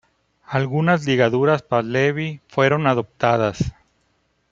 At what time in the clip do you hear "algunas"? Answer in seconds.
0.47-1.05